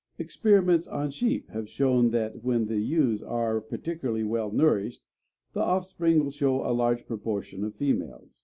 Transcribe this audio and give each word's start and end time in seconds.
Experiments 0.17 0.87
on 0.87 1.11
sheep 1.11 1.47
have 1.51 1.69
shown 1.69 2.09
that 2.09 2.43
when 2.43 2.65
the 2.65 2.79
ewes 2.79 3.21
are 3.21 3.61
particularly 3.61 4.23
well 4.23 4.49
nourished 4.51 5.03
the 5.53 5.59
offspring 5.61 6.23
will 6.23 6.31
show 6.31 6.63
a 6.65 6.73
large 6.73 7.05
proportion 7.05 7.63
of 7.63 7.75
females. 7.75 8.39